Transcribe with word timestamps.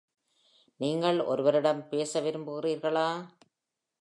நீங்கள் 0.79 1.19
ஒருவரிடம் 1.25 1.87
பேச 1.87 2.21
விரும்புகிறீர்களா? 2.21 3.07